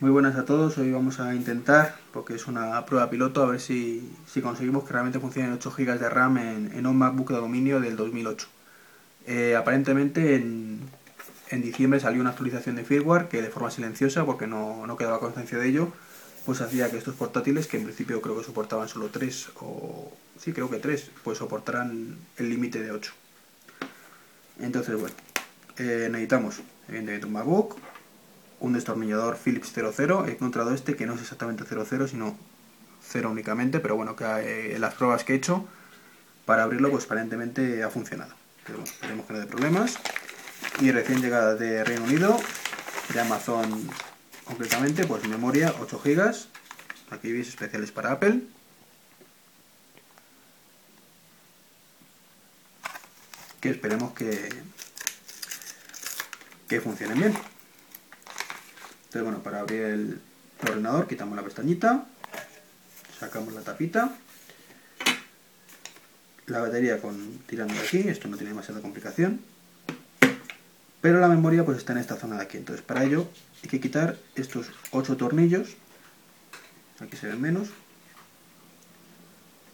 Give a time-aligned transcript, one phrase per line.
[0.00, 3.60] Muy buenas a todos, hoy vamos a intentar, porque es una prueba piloto, a ver
[3.60, 4.08] si,
[4.40, 8.46] conseguimos que realmente funcionen 8 GB de RAM en, un MacBook de aluminio del 2008.
[9.26, 10.88] Eh, aparentemente en,
[11.50, 15.58] diciembre salió una actualización de firmware que de forma silenciosa, porque no, no quedaba constancia
[15.58, 15.92] de ello,
[16.46, 20.52] pues hacía que estos portátiles, que en principio creo que soportaban solo 3, o sí,
[20.52, 23.12] creo que 3, pues soportaran el límite de 8.
[24.60, 25.16] Entonces, bueno,
[25.76, 27.74] eh, necesitamos evidentemente un MacBook,
[28.60, 30.26] un destornillador Philips 00.
[30.26, 32.36] He encontrado este que no es exactamente 00, sino
[33.08, 35.66] 0 únicamente, pero bueno, que en eh, las pruebas que he hecho
[36.44, 38.34] para abrirlo, pues aparentemente ha funcionado.
[38.64, 39.98] Pero bueno, esperemos que no dé problemas.
[40.80, 42.38] Y recién llegada de Reino Unido,
[43.12, 43.88] de Amazon
[44.44, 46.34] concretamente, pues memoria 8 GB.
[47.10, 48.42] Aquí veis especiales para Apple.
[53.60, 54.48] Que esperemos que,
[56.68, 57.57] que funcionen bien.
[59.22, 60.20] Bueno, para abrir el
[60.62, 62.06] ordenador quitamos la pestañita,
[63.18, 64.12] sacamos la tapita,
[66.46, 69.40] la batería con tirando de aquí, esto no tiene demasiada complicación,
[71.00, 73.28] pero la memoria pues está en esta zona de aquí, entonces para ello
[73.62, 75.70] hay que quitar estos 8 tornillos,
[77.00, 77.68] aquí se ven menos,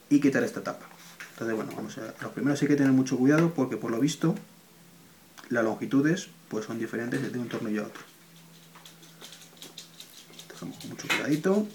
[0.08, 0.86] y quitar esta tapa.
[1.32, 4.34] Entonces bueno, vamos a, los primeros hay que tener mucho cuidado porque por lo visto
[5.50, 8.13] las longitudes pues son diferentes de un tornillo a otro
[10.64, 11.66] mucho cuidadito.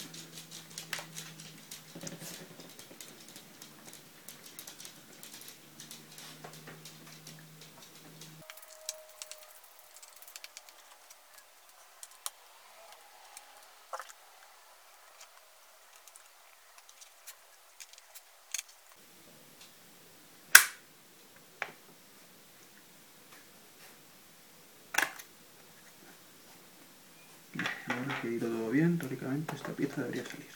[28.37, 30.47] Todo bien, teóricamente esta pieza debería salir.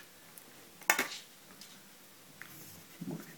[3.08, 3.34] Muy bien.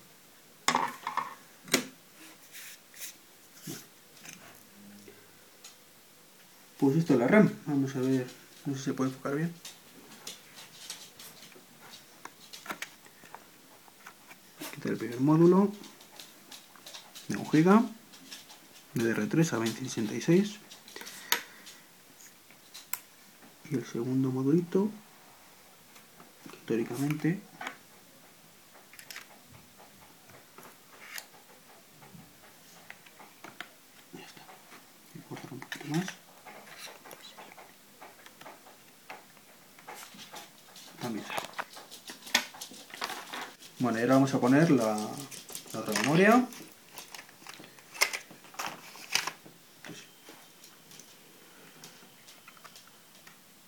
[6.77, 8.27] Pues esto es la RAM, vamos a ver,
[8.65, 9.53] no sé si se puede enfocar bien.
[14.73, 15.71] Quitar el primer módulo
[17.27, 17.81] de 1 GB,
[18.95, 20.64] DDR3 a 2066
[23.71, 24.89] y el segundo modulito
[26.49, 27.39] que teóricamente
[34.13, 34.41] ya está.
[35.13, 36.05] Voy a cortar un poquito más.
[41.01, 41.25] También
[43.79, 44.97] bueno y ahora vamos a poner la,
[45.73, 46.47] la otra memoria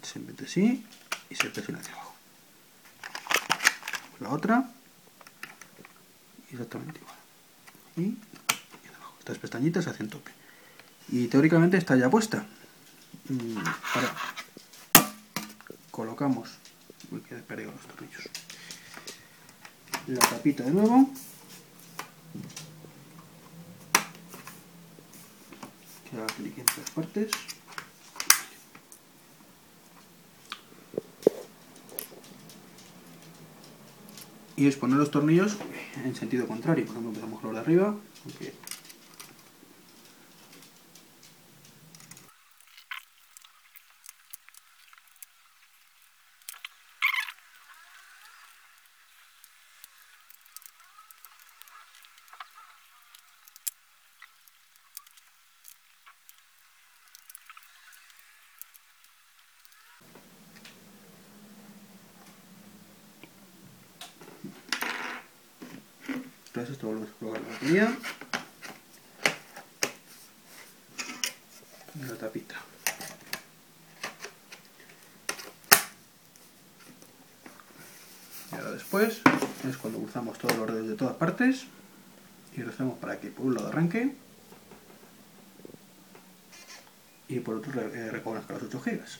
[0.01, 2.15] se mete y se presiona hacia abajo.
[4.19, 4.69] La otra,
[6.51, 7.15] exactamente igual.
[7.97, 8.17] Y,
[9.19, 10.31] Estas pestañitas se hacen tope.
[11.09, 12.45] Y teóricamente está ya puesta.
[13.29, 14.13] Mm, ahora
[15.91, 16.49] colocamos.
[20.07, 21.09] La tapita de nuevo.
[26.09, 27.31] Que haga clic en tres partes.
[34.57, 35.55] Y es poner los tornillos
[36.03, 36.83] en sentido contrario.
[36.85, 37.95] Por ejemplo, empezamos con de arriba,
[66.63, 67.97] esto volvemos a colocar la batería.
[72.07, 72.55] La tapita.
[78.51, 79.21] Y ahora después
[79.67, 81.65] es cuando cruzamos todos los dedos de todas partes
[82.55, 84.15] y lo hacemos para que por un lado arranque
[87.27, 89.19] y por otro eh, reconozca los 8 gigas.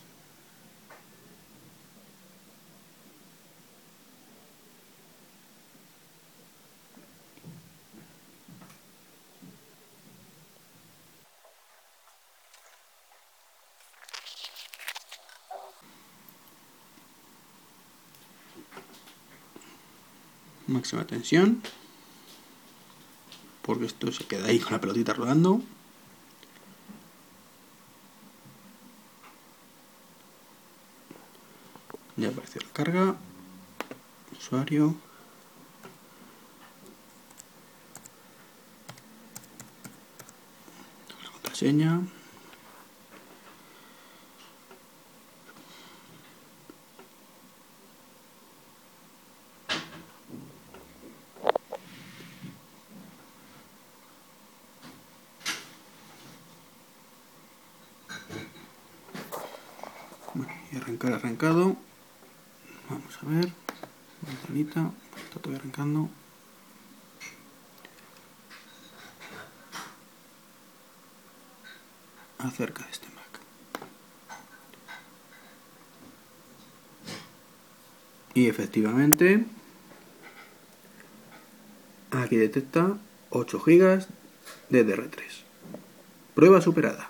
[20.68, 21.62] Máxima tensión
[23.62, 25.62] porque esto se queda ahí con la pelotita rodando
[32.18, 33.16] Ya apareció la carga.
[34.36, 34.96] Usuario.
[41.24, 42.02] La contraseña.
[60.38, 61.76] Bueno, y arrancar arrancado.
[62.88, 63.52] Vamos a ver.
[64.22, 64.92] Ventanita.
[65.16, 66.10] Está todavía arrancando.
[72.38, 73.40] Acerca de este Mac.
[78.36, 79.44] Y efectivamente,
[82.12, 83.00] aquí detecta
[83.32, 84.06] 8 GB
[84.70, 85.24] de DR3.
[86.36, 87.10] Prueba superada.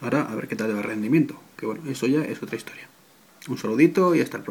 [0.00, 1.38] Ahora a ver qué tal de rendimiento.
[1.60, 2.88] Que bueno, eso ya es otra historia.
[3.46, 4.48] Un saludito y hasta el próximo.